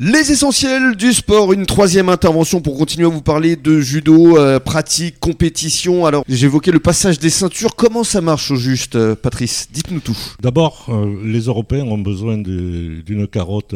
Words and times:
Les 0.00 0.30
essentiels 0.30 0.94
du 0.94 1.12
sport, 1.12 1.52
une 1.52 1.66
troisième 1.66 2.08
intervention 2.08 2.60
pour 2.60 2.78
continuer 2.78 3.06
à 3.06 3.10
vous 3.10 3.20
parler 3.20 3.56
de 3.56 3.80
judo, 3.80 4.38
euh, 4.38 4.60
pratique, 4.60 5.18
compétition. 5.18 6.06
Alors 6.06 6.22
j'évoquais 6.28 6.70
le 6.70 6.78
passage 6.78 7.18
des 7.18 7.30
ceintures, 7.30 7.74
comment 7.74 8.04
ça 8.04 8.20
marche 8.20 8.52
au 8.52 8.54
juste 8.54 8.94
euh, 8.94 9.16
Patrice? 9.16 9.66
Dites-nous 9.72 9.98
tout. 9.98 10.16
D'abord, 10.40 10.86
euh, 10.88 11.16
les 11.24 11.40
Européens 11.46 11.82
ont 11.82 11.98
besoin 11.98 12.38
d'une 12.38 13.26
carotte, 13.26 13.74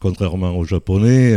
contrairement 0.00 0.54
aux 0.54 0.66
Japonais. 0.66 1.34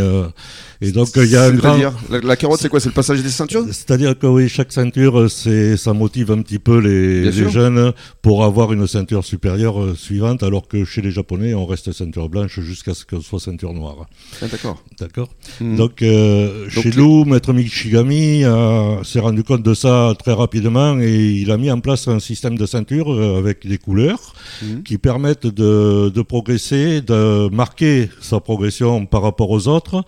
et 0.82 0.92
donc 0.92 1.08
il 1.16 1.32
y 1.32 1.38
a 1.38 1.46
un 1.46 1.52
grand... 1.52 1.78
La, 2.10 2.20
la 2.20 2.36
carotte 2.36 2.60
c'est 2.60 2.68
quoi? 2.68 2.82
C'est 2.82 2.90
le 2.90 2.94
passage 2.94 3.24
des 3.24 3.30
ceintures? 3.30 3.64
C'est-à-dire 3.68 4.20
que 4.20 4.28
oui, 4.28 4.50
chaque 4.50 4.74
ceinture, 4.74 5.32
ça 5.32 5.94
motive 5.94 6.32
un 6.32 6.42
petit 6.42 6.60
peu 6.60 6.80
les, 6.80 7.32
jeunes 7.32 7.94
pour 8.22 8.44
avoir 8.44 8.74
une 8.74 8.88
ceinture 8.88 9.24
supérieure 9.24 9.96
suivante, 9.96 10.44
alors 10.44 10.68
que 10.68 10.84
chez 10.84 11.02
les 11.02 11.12
Japonais, 11.12 11.54
on 11.54 11.66
reste 11.66 11.94
ceinture 11.94 12.28
blanche 12.28 12.60
jusqu'à 12.60 12.94
ce 12.94 13.06
qu'on 13.06 13.22
soit 13.22 13.40
ceinture 13.40 13.72
noire. 13.72 14.01
Ah, 14.42 14.48
D'accord. 14.48 14.82
D'accord. 15.00 15.30
Donc, 15.60 16.02
euh, 16.02 16.64
Donc 16.74 16.84
chez 16.84 16.92
nous, 16.98 17.26
Maître 17.26 17.54
Michigami 17.54 18.44
euh, 18.44 19.04
s'est 19.04 19.20
rendu 19.20 19.44
compte 19.44 19.64
de 19.64 19.74
ça 19.74 20.14
très 20.18 20.34
rapidement 20.34 21.00
et 21.00 21.32
il 21.32 21.52
a 21.52 21.58
mis 21.58 21.72
en 21.72 21.80
place 21.80 22.08
un 22.08 22.20
système 22.20 22.58
de 22.58 22.66
ceinture 22.66 23.12
euh, 23.14 23.38
avec 23.38 23.68
des 23.68 23.78
couleurs 23.78 24.34
Mhm. 24.62 24.84
qui 24.84 24.98
permettent 24.98 25.48
de, 25.48 26.10
de 26.14 26.22
progresser, 26.22 27.02
de 27.02 27.50
marquer 27.50 28.10
sa 28.22 28.40
progression 28.40 29.06
par 29.06 29.22
rapport 29.24 29.50
aux 29.50 29.68
autres 29.68 30.04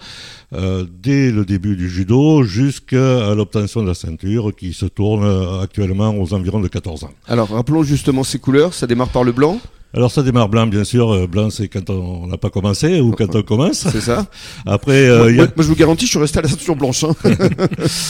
euh, 0.54 0.86
dès 1.02 1.32
le 1.32 1.46
début 1.46 1.76
du 1.76 1.90
judo 1.90 2.44
jusqu'à 2.44 3.34
l'obtention 3.36 3.82
de 3.82 3.88
la 3.88 3.94
ceinture 3.96 4.52
qui 4.56 4.74
se 4.74 4.86
tourne 4.86 5.26
actuellement 5.62 6.16
aux 6.20 6.34
environs 6.34 6.60
de 6.60 6.68
14 6.68 7.04
ans. 7.06 7.12
Alors 7.28 7.50
rappelons 7.50 7.84
justement 7.84 8.24
ces 8.24 8.40
couleurs, 8.40 8.74
ça 8.74 8.86
démarre 8.88 9.10
par 9.10 9.24
le 9.24 9.32
blanc, 9.32 9.60
Alors 9.96 10.12
ça 10.12 10.24
démarre 10.24 10.50
blanc, 10.50 10.66
bien 10.66 10.84
sûr. 10.84 11.12
Euh, 11.14 11.28
Blanc, 11.28 11.50
c'est 11.52 11.68
quand 11.68 11.90
on 11.92 12.26
n'a 12.28 12.38
pas 12.38 12.50
commencé 12.50 13.00
ou 13.00 13.12
quand 13.12 13.36
on 13.36 13.44
commence. 13.44 13.86
c'est 13.92 14.02
ça 14.02 14.26
Après, 14.66 15.08
euh, 15.08 15.20
moi, 15.20 15.32
y 15.32 15.40
a- 15.40 15.44
moi, 15.44 15.52
je 15.60 15.64
vous 15.64 15.76
garantis, 15.76 16.06
je 16.06 16.12
suis 16.12 16.20
resté 16.20 16.40
à 16.40 16.42
la 16.42 16.48
ceinture 16.48 16.76
blanche. 16.76 17.04
hein. 17.04 17.14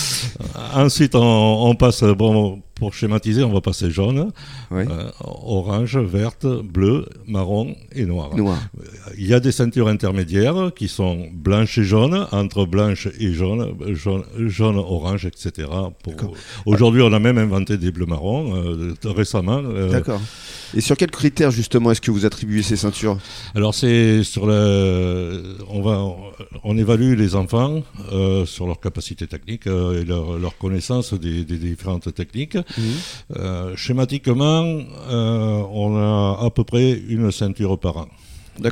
Ensuite, 0.75 1.15
on, 1.15 1.67
on 1.69 1.75
passe, 1.75 2.03
bon, 2.03 2.61
pour 2.83 2.93
schématiser, 2.93 3.43
on 3.45 3.53
va 3.53 3.61
passer 3.61 3.89
jaune, 3.89 4.31
Ouais. 4.69 4.85
euh, 4.89 5.09
orange, 5.23 5.97
verte, 5.97 6.45
bleu, 6.45 7.05
marron 7.27 7.75
et 7.93 8.05
noir. 8.05 8.35
Noir. 8.35 8.59
Il 9.17 9.25
y 9.25 9.33
a 9.33 9.39
des 9.39 9.53
ceintures 9.53 9.87
intermédiaires 9.87 10.71
qui 10.75 10.89
sont 10.89 11.27
blanches 11.33 11.77
et 11.77 11.85
jaunes, 11.85 12.27
entre 12.33 12.65
blanche 12.65 13.07
et 13.21 13.31
jaune, 13.31 13.73
jaune, 13.93 14.23
jaune 14.57 14.75
orange, 14.77 15.25
etc. 15.25 15.69
Pour-. 16.03 16.33
Aujourd'hui, 16.65 17.01
on 17.01 17.13
a 17.13 17.19
même 17.19 17.37
inventé 17.37 17.77
des 17.77 17.91
bleus 17.93 18.05
marrons 18.05 18.53
euh, 18.53 18.93
récemment. 19.05 19.61
euh, 19.63 19.89
D'accord. 19.89 20.19
Et 20.75 20.81
sur 20.81 20.97
quels 20.97 21.11
critères 21.11 21.51
justement 21.51 21.91
est-ce 21.91 22.01
que 22.01 22.11
vous 22.11 22.25
attribuez 22.25 22.63
ces 22.63 22.75
ceintures? 22.77 23.17
Alors 23.55 23.75
c'est 23.75 24.23
sur 24.23 24.47
le, 24.47 25.55
on 25.69 25.81
va, 25.83 26.03
on 26.63 26.77
évalue 26.77 27.13
les 27.15 27.35
enfants 27.35 27.83
euh, 28.11 28.45
sur 28.47 28.65
leur 28.65 28.79
capacité 28.79 29.27
technique 29.27 29.67
euh, 29.67 30.01
et 30.01 30.03
leur, 30.03 30.37
leur 30.39 30.57
connaissance 30.57 31.13
des, 31.13 31.45
des 31.45 31.57
différentes 31.57 32.11
techniques. 32.15 32.57
Euh, 33.35 33.75
schématiquement, 33.75 34.63
euh, 34.63 35.63
on 35.71 35.97
a 35.97 36.45
à 36.45 36.49
peu 36.49 36.63
près 36.63 36.91
une 36.91 37.31
ceinture 37.31 37.79
par 37.79 37.97
an. 37.97 38.07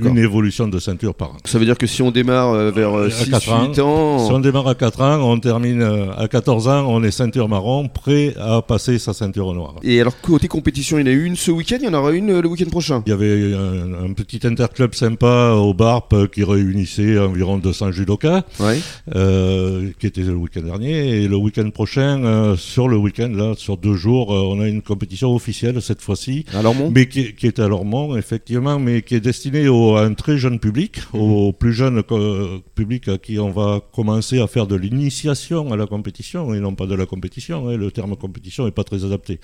Une 0.01 0.17
évolution 0.17 0.67
de 0.67 0.79
ceinture 0.79 1.13
par 1.15 1.31
an. 1.31 1.37
Ça 1.45 1.57
veut 1.59 1.65
dire 1.65 1.77
que 1.77 1.87
si 1.87 2.01
on 2.01 2.11
démarre 2.11 2.53
euh, 2.53 2.71
vers 2.71 2.93
À 2.93 3.07
6-8 3.07 3.29
quatre 3.31 3.51
ans, 3.51 4.17
ans, 4.17 4.25
Si 4.27 4.31
on 4.31 4.39
démarre 4.39 4.67
à 4.67 4.75
4 4.75 5.01
ans, 5.01 5.31
on 5.31 5.39
termine 5.39 5.81
euh, 5.81 6.11
à 6.17 6.27
14 6.27 6.67
ans, 6.67 6.85
on 6.87 7.03
est 7.03 7.11
ceinture 7.11 7.47
marron, 7.49 7.87
prêt 7.87 8.33
à 8.39 8.61
passer 8.61 8.99
sa 8.99 9.13
ceinture 9.13 9.53
noire. 9.53 9.75
Et 9.83 9.99
alors, 10.01 10.19
côté 10.21 10.47
compétition, 10.47 10.97
il 10.99 11.07
y 11.07 11.09
en 11.09 11.11
a 11.11 11.15
une 11.15 11.35
ce 11.35 11.51
week-end, 11.51 11.77
il 11.79 11.85
y 11.85 11.89
en 11.89 11.93
aura 11.93 12.11
une 12.11 12.29
euh, 12.29 12.41
le 12.41 12.47
week-end 12.47 12.69
prochain? 12.69 13.03
Il 13.05 13.09
y 13.09 13.13
avait 13.13 13.53
un, 13.55 14.05
un 14.05 14.13
petit 14.13 14.45
interclub 14.45 14.93
sympa 14.93 15.53
au 15.53 15.73
BARP 15.73 16.13
euh, 16.13 16.27
qui 16.27 16.43
réunissait 16.43 17.17
environ 17.17 17.57
200 17.57 17.91
judokas. 17.91 18.43
Ouais. 18.59 18.79
euh, 19.15 19.89
qui 19.99 20.07
était 20.07 20.21
le 20.21 20.35
week-end 20.35 20.61
dernier. 20.61 21.23
Et 21.23 21.27
le 21.27 21.35
week-end 21.35 21.69
prochain, 21.71 22.23
euh, 22.23 22.55
sur 22.55 22.87
le 22.87 22.97
week-end, 22.97 23.29
là, 23.33 23.53
sur 23.57 23.77
deux 23.77 23.95
jours, 23.95 24.33
euh, 24.33 24.41
on 24.41 24.59
a 24.61 24.67
une 24.67 24.81
compétition 24.81 25.33
officielle 25.35 25.81
cette 25.81 26.01
fois-ci. 26.01 26.45
Alors, 26.53 26.75
mon 26.75 26.91
Mais 26.91 27.07
qui, 27.07 27.33
qui 27.35 27.47
est 27.47 27.59
à 27.59 27.67
Lormont, 27.67 28.15
effectivement, 28.15 28.79
mais 28.79 29.01
qui 29.01 29.15
est 29.15 29.19
destinée 29.19 29.67
au, 29.71 29.95
à 29.95 30.03
un 30.03 30.13
très 30.13 30.37
jeune 30.37 30.59
public, 30.59 30.99
au 31.13 31.51
plus 31.53 31.73
jeune 31.73 32.03
co- 32.03 32.59
public 32.75 33.07
à 33.07 33.17
qui 33.17 33.39
on 33.39 33.49
va 33.49 33.81
commencer 33.93 34.39
à 34.39 34.47
faire 34.47 34.67
de 34.67 34.75
l'initiation 34.75 35.71
à 35.73 35.77
la 35.77 35.87
compétition 35.87 36.53
et 36.53 36.59
non 36.59 36.75
pas 36.75 36.85
de 36.85 36.95
la 36.95 37.05
compétition. 37.05 37.67
hein. 37.69 37.77
Le 37.77 37.89
terme 37.91 38.15
compétition 38.15 38.65
n'est 38.65 38.71
pas 38.71 38.83
très 38.83 39.03
adapté. 39.05 39.39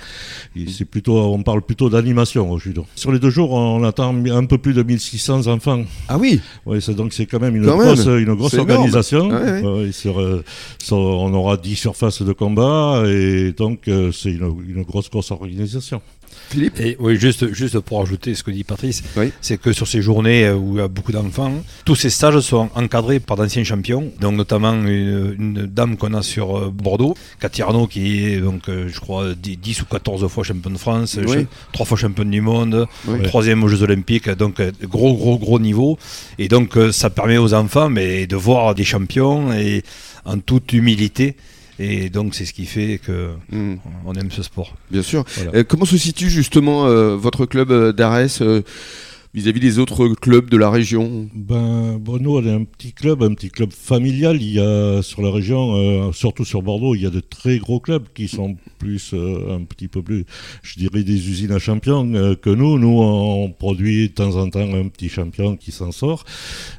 Et 0.55 0.67
C'est 0.67 0.85
plutôt, 0.85 1.17
on 1.17 1.41
parle 1.43 1.61
plutôt 1.63 1.89
d'animation 1.89 2.51
au 2.51 2.59
judo. 2.59 2.85
Sur 2.95 3.11
les 3.11 3.19
deux 3.19 3.29
jours, 3.31 3.53
on 3.53 3.83
attend 3.83 4.13
un 4.15 4.45
peu 4.45 4.57
plus 4.57 4.73
de 4.73 4.83
1600 4.83 5.47
enfants. 5.47 5.83
Ah 6.07 6.17
oui 6.17 6.39
c'est 6.79 6.95
donc 6.95 7.13
c'est 7.13 7.25
quand 7.25 7.39
même 7.39 7.55
une 7.55 7.65
Quand 7.65 7.77
grosse, 7.77 8.05
même. 8.05 8.19
une 8.19 8.33
grosse 8.35 8.53
organisation. 8.55 9.29
Ouais, 9.29 9.61
ouais. 9.61 9.61
Ouais, 9.61 9.91
sur, 9.91 10.19
euh, 10.19 10.43
sur- 10.83 10.97
on 10.97 11.33
aura 11.33 11.57
10 11.57 11.75
surfaces 11.75 12.21
de 12.21 12.33
combat 12.33 13.03
et 13.07 13.53
donc 13.53 13.87
euh, 13.87 14.11
c'est 14.11 14.31
une, 14.31 14.53
une 14.67 14.83
grosse 14.83 15.09
grosse 15.09 15.31
organisation. 15.31 16.01
Philippe 16.49 16.79
Et 16.79 16.95
oui, 16.99 17.17
juste, 17.17 17.53
juste 17.53 17.79
pour 17.79 18.01
ajouter 18.01 18.33
ce 18.35 18.43
que 18.43 18.51
dit 18.51 18.63
Patrice, 18.63 19.03
Oui. 19.17 19.31
c'est 19.41 19.57
que 19.59 19.73
sur 19.73 19.87
ces 19.87 20.01
journées 20.01 20.45
euh, 20.45 20.55
où 20.55 20.75
il 20.75 20.79
y 20.79 20.81
a 20.81 20.87
beaucoup 20.87 21.11
d'enfants, 21.11 21.51
tous 21.85 21.95
ces 21.95 22.09
stages 22.09 22.39
sont 22.39 22.69
encadrés 22.75 23.19
par 23.19 23.35
d'anciens 23.37 23.63
champions, 23.63 24.11
donc 24.21 24.35
notamment 24.35 24.73
une, 24.73 25.35
une 25.37 25.65
dame 25.65 25.97
qu'on 25.97 26.13
a 26.13 26.21
sur 26.23 26.57
euh, 26.57 26.71
Bordeaux, 26.73 27.15
Cathy 27.39 27.61
Arnaud, 27.61 27.87
qui 27.87 28.23
est 28.25 28.39
donc, 28.39 28.69
euh, 28.69 28.87
je 28.87 28.99
crois, 28.99 29.33
10, 29.35 29.57
10 29.57 29.81
ou 29.81 29.85
14 29.85 30.27
fois 30.27 30.43
championne 30.43 30.73
de 30.73 30.77
France, 30.77 31.17
Oui. 31.25 31.33
cha- 31.41 31.45
trois 31.73 31.85
fois 31.85 31.97
championne 31.97 32.31
du 32.31 32.41
monde, 32.41 32.87
Oui. 33.07 33.21
troisième 33.23 33.63
aux 33.63 33.67
Jeux 33.67 33.83
Olympiques, 33.83 34.29
donc 34.29 34.61
gros, 34.83 35.15
gros, 35.15 35.37
gros 35.37 35.59
niveau. 35.59 35.97
Et 36.39 36.47
donc 36.47 36.77
ça 36.91 37.09
permet 37.09 37.37
aux 37.37 37.53
enfants 37.53 37.89
mais, 37.89 38.27
de 38.27 38.35
voir 38.35 38.73
des 38.75 38.83
champions 38.83 39.51
et 39.53 39.83
en 40.25 40.39
toute 40.39 40.73
humilité. 40.73 41.35
Et 41.79 42.09
donc 42.09 42.33
c'est 42.35 42.45
ce 42.45 42.53
qui 42.53 42.65
fait 42.65 42.99
que 43.03 43.31
Hmm, 43.51 43.75
on 44.05 44.13
aime 44.15 44.31
ce 44.31 44.43
sport. 44.43 44.75
Bien 44.91 45.01
sûr. 45.03 45.23
Voilà. 45.35 45.51
Euh, 45.55 45.63
comment 45.63 45.85
se 45.85 45.97
situe 45.97 46.29
justement 46.29 46.85
euh, 46.87 47.15
votre 47.15 47.45
club 47.45 47.71
euh, 47.71 47.91
d'Arès 47.91 48.41
vis-à-vis 49.37 49.59
des 49.59 49.77
autres 49.77 50.07
clubs 50.19 50.49
de 50.49 50.57
la 50.57 50.71
région 50.71 51.27
Ben, 51.35 51.99
bon, 51.99 52.17
nous, 52.19 52.37
on 52.37 52.43
est 52.43 52.51
un 52.51 52.63
petit 52.63 52.91
club, 52.91 53.21
un 53.21 53.35
petit 53.35 53.49
club 53.49 53.71
familial. 53.71 54.41
Il 54.41 54.53
y 54.53 54.59
a 54.59 55.03
sur 55.03 55.21
la 55.21 55.29
région, 55.29 55.75
euh, 55.75 56.11
surtout 56.11 56.43
sur 56.43 56.63
Bordeaux, 56.63 56.95
il 56.95 57.03
y 57.03 57.05
a 57.05 57.11
de 57.11 57.19
très 57.19 57.59
gros 57.59 57.79
clubs 57.79 58.05
qui 58.15 58.27
sont 58.27 58.57
plus, 58.79 59.11
euh, 59.13 59.55
un 59.55 59.61
petit 59.63 59.87
peu 59.87 60.01
plus, 60.01 60.25
je 60.63 60.79
dirais, 60.79 61.03
des 61.03 61.29
usines 61.29 61.51
à 61.51 61.59
champions 61.59 62.11
euh, 62.15 62.33
que 62.35 62.49
nous. 62.49 62.79
Nous, 62.79 62.97
on 62.99 63.51
produit 63.51 64.09
de 64.09 64.13
temps 64.13 64.35
en 64.37 64.49
temps 64.49 64.73
un 64.73 64.87
petit 64.87 65.07
champion 65.09 65.55
qui 65.55 65.71
s'en 65.71 65.91
sort. 65.91 66.23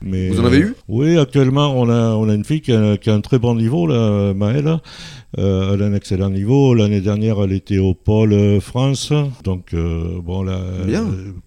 Mais, 0.02 0.28
Vous 0.30 0.40
en 0.40 0.44
avez 0.44 0.58
eu? 0.58 0.74
Oui, 0.88 1.16
actuellement, 1.16 1.72
on 1.80 1.88
a, 1.88 2.10
on 2.16 2.28
a 2.28 2.34
une 2.34 2.44
fille 2.44 2.60
qui 2.60 2.72
a, 2.72 2.96
qui 2.96 3.08
a 3.08 3.14
un 3.14 3.20
très 3.20 3.38
bon 3.38 3.54
niveau, 3.54 3.86
là, 3.86 4.34
Maëlle. 4.34 4.78
Euh, 5.36 5.74
elle 5.74 5.82
a 5.82 5.86
un 5.86 5.94
excellent 5.94 6.30
niveau. 6.30 6.72
L'année 6.74 7.02
dernière, 7.02 7.40
elle 7.42 7.52
était 7.52 7.78
au 7.78 7.92
pôle 7.94 8.60
France. 8.62 9.12
Donc, 9.44 9.74
euh, 9.74 10.20
bon, 10.24 10.42
là, 10.42 10.58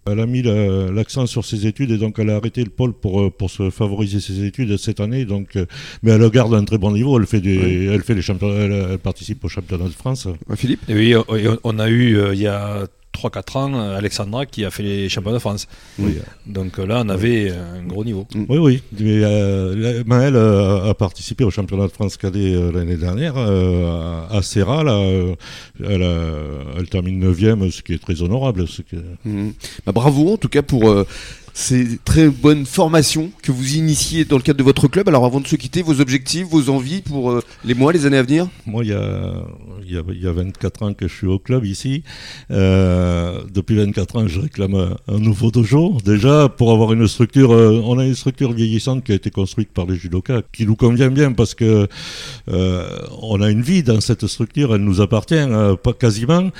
elle 0.05 0.19
a 0.19 0.25
mis 0.28 0.43
la- 0.43 0.91
l'accent 1.01 1.25
sur 1.25 1.44
ses 1.45 1.66
études 1.72 1.91
et 1.95 1.97
donc 1.97 2.13
elle 2.19 2.29
a 2.29 2.35
arrêté 2.35 2.63
le 2.63 2.69
pôle 2.69 2.94
pour, 2.94 3.16
euh, 3.22 3.29
pour 3.39 3.50
se 3.57 3.69
favoriser 3.69 4.19
ses 4.28 4.38
études 4.50 4.78
cette 4.78 5.00
année. 5.06 5.25
Donc, 5.25 5.47
euh, 5.56 5.66
mais 6.03 6.12
elle 6.12 6.29
garde 6.29 6.53
un 6.53 6.63
très 6.63 6.78
bon 6.78 6.91
niveau. 6.91 7.19
Elle 7.19 7.25
fait, 7.34 7.41
des, 7.41 7.57
Oui. 7.57 7.88
elle 7.94 8.03
fait 8.03 8.16
les 8.16 8.22
championnats, 8.29 8.62
elle, 8.66 8.78
elle 8.91 8.97
participe 9.00 9.44
au 9.45 9.50
championnat 9.50 9.85
de 9.94 9.97
France. 10.03 10.28
Philippe? 10.56 10.81
Et 10.90 10.95
oui, 10.95 11.09
on 11.63 11.79
a 11.79 11.90
eu 11.90 12.17
euh, 12.17 12.34
il 12.35 12.41
y 12.41 12.47
a 12.47 12.88
3-4 13.13 13.57
ans 13.57 13.73
euh, 13.73 13.97
Alexandra 13.97 14.45
qui 14.45 14.63
a 14.66 14.72
fait 14.72 14.83
les 14.83 15.09
championnats 15.09 15.35
de 15.38 15.39
France. 15.39 15.67
Oui. 15.99 16.17
Donc 16.45 16.79
euh, 16.79 16.85
là, 16.85 17.01
on 17.05 17.09
avait 17.09 17.51
un 17.51 17.83
gros 17.83 18.03
niveau. 18.05 18.27
Oui, 18.35 18.57
oui. 18.57 18.83
Mais, 18.99 19.23
euh, 19.23 20.03
euh, 20.35 20.89
a 20.89 20.94
participé 20.94 21.44
au 21.44 21.51
championnat 21.51 21.88
de 21.88 21.91
France 21.91 22.17
cadet 22.17 22.53
euh, 22.55 22.72
l'année 22.72 22.97
dernière 22.97 23.33
euh, 23.38 24.22
à 24.29 24.41
Serra. 24.41 24.83
Là, 24.83 24.94
euh, 24.94 25.35
elle, 25.83 26.03
a- 26.03 26.77
elle 26.79 26.88
termine 26.89 27.19
9 27.19 27.72
ce 27.72 27.81
qui 27.81 27.94
est 27.94 28.01
très 28.01 28.22
honorable. 28.22 28.67
Ce 28.67 28.81
qui 28.81 28.95
Mhm. 29.25 29.53
Bah, 29.85 29.91
bravo 29.91 30.33
en 30.33 30.38
tout 30.38 30.49
cas 30.49 30.61
pour 30.61 30.89
euh, 30.89 31.05
ces 31.53 31.97
très 32.03 32.29
bonnes 32.29 32.66
formations 32.66 33.31
que 33.41 33.51
vous 33.51 33.75
initiez 33.75 34.25
dans 34.25 34.38
le 34.38 34.41
cadre 34.41 34.57
de 34.57 34.63
votre 34.63 34.88
club. 34.88 35.07
Alors 35.07 35.25
avant 35.25 35.40
de 35.40 35.47
se 35.47 35.55
quitter, 35.55 35.81
vos 35.81 35.99
objectifs, 35.99 36.47
vos 36.47 36.70
envies 36.70 37.02
pour 37.02 37.31
euh, 37.31 37.41
les 37.66 37.73
mois, 37.73 37.91
les 37.91 38.05
années 38.05 38.17
à 38.17 38.23
venir? 38.23 38.47
Moi, 38.66 38.84
il 38.84 38.91
y, 38.91 38.93
a, 38.93 39.34
il, 39.85 39.93
y 39.93 39.97
a, 39.97 40.02
il 40.09 40.22
y 40.22 40.28
a 40.28 40.31
24 40.31 40.84
ans 40.84 40.93
que 40.93 41.08
je 41.08 41.14
suis 41.14 41.28
au 41.28 41.40
club 41.40 41.66
ici. 41.66 42.03
Euh, 42.52 43.41
depuis 43.53 43.75
24 43.75 44.16
ans, 44.17 44.28
je 44.28 44.40
réclame 44.40 44.96
un, 45.08 45.20
nouveau 45.20 45.52
dojo. 45.52 45.97
Déjà, 46.03 46.49
pour 46.49 46.72
avoir 46.72 46.93
une 46.93 47.08
structure, 47.08 47.53
euh, 47.53 47.81
on 47.85 47.99
a 47.99 48.05
une 48.05 48.16
structure 48.16 48.53
vieillissante 48.53 49.03
qui 49.03 49.11
a 49.11 49.16
été 49.16 49.29
construite 49.29 49.70
par 49.72 49.85
les 49.85 49.96
judokas, 49.96 50.41
qui 50.52 50.66
nous 50.66 50.75
convient 50.75 51.09
bien 51.09 51.34
parce 51.34 51.55
que 51.55 51.87
on 52.47 53.41
a 53.41 53.49
une 53.49 53.61
vie 53.61 53.84
dans 53.84 54.02
cette 54.02 54.28
structure, 54.28 54.75
elle 54.75 54.81
nous 54.81 55.02
appartient, 55.02 55.46
pas 55.84 55.93
quasiment. 55.93 56.52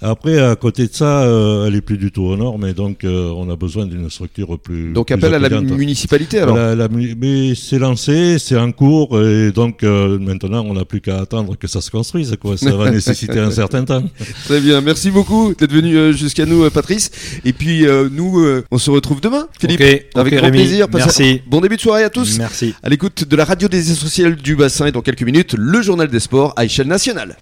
Après, 0.00 0.38
à 0.40 0.54
côté 0.56 0.86
de 0.86 0.94
ça, 0.94 1.22
euh, 1.22 1.66
elle 1.66 1.74
est 1.74 1.80
plus 1.80 1.98
du 1.98 2.10
tout 2.12 2.22
aux 2.22 2.36
normes, 2.36 2.66
et 2.66 2.72
donc 2.74 3.04
euh, 3.04 3.30
on 3.36 3.50
a 3.50 3.56
besoin 3.56 3.86
d'une 3.86 4.08
structure 4.10 4.58
plus. 4.58 4.92
Donc 4.92 5.06
plus 5.08 5.14
appel 5.14 5.34
à 5.34 5.38
la 5.38 5.60
municipalité 5.60 6.38
alors 6.40 6.56
La- 6.56 6.88
mais 6.88 7.54
c'est 7.54 7.78
lancé, 7.78 8.38
c'est 8.38 8.56
en 8.56 8.70
cours, 8.72 9.20
et 9.20 9.50
donc 9.52 9.82
euh, 9.82 10.18
maintenant 10.18 10.64
on 10.66 10.74
n'a 10.74 10.84
plus 10.84 11.00
qu'à 11.00 11.18
attendre 11.20 11.56
que 11.56 11.66
ça 11.66 11.80
se 11.80 11.90
construise. 11.90 12.36
Quoi. 12.40 12.56
Ça 12.56 12.74
va 12.76 12.90
nécessiter 12.98 13.38
un 13.38 13.50
certain 13.50 13.84
temps. 13.84 14.02
Très 14.44 14.60
bien, 14.60 14.80
merci 14.80 15.10
beaucoup 15.10 15.54
d'être 15.58 15.72
venu 15.72 15.96
euh, 15.96 16.12
jusqu'à 16.12 16.46
nous 16.46 16.62
euh, 16.64 16.70
Patrice. 16.70 17.10
Et 17.44 17.52
puis 17.52 17.86
euh, 17.86 18.08
nous, 18.10 18.38
euh, 18.40 18.64
on 18.70 18.78
se 18.78 18.90
retrouve 18.90 19.20
demain, 19.20 19.48
Philippe. 19.58 19.80
Avec 20.14 20.34
grand 20.34 20.44
Rémi. 20.46 20.58
plaisir. 20.58 20.86
Merci. 20.92 21.42
Bon 21.46 21.60
début 21.60 21.76
de 21.76 21.80
soirée 21.80 22.04
à 22.04 22.10
tous. 22.10 22.38
Merci. 22.38 22.74
À 22.82 22.88
l'écoute 22.88 23.24
de 23.28 23.36
la 23.36 23.44
radio 23.44 23.68
des 23.68 23.90
essentiels 23.90 24.36
du 24.36 24.54
bassin 24.56 24.86
et 24.86 24.92
dans 24.92 25.02
quelques 25.02 25.22
minutes, 25.22 25.54
le 25.58 25.82
journal 25.82 26.08
des 26.08 26.20
sports 26.20 26.52
à 26.56 26.64
échelle 26.64 26.86
nationale. 26.88 27.36